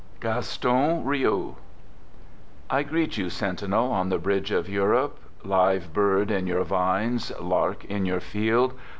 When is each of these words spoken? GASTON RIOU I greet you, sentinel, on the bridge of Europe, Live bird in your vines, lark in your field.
GASTON 0.19 1.03
RIOU 1.05 1.57
I 2.71 2.81
greet 2.81 3.17
you, 3.19 3.29
sentinel, 3.29 3.91
on 3.91 4.09
the 4.09 4.17
bridge 4.17 4.49
of 4.49 4.67
Europe, 4.67 5.19
Live 5.43 5.93
bird 5.93 6.31
in 6.31 6.47
your 6.47 6.63
vines, 6.63 7.31
lark 7.39 7.85
in 7.85 8.07
your 8.07 8.19
field. 8.19 8.73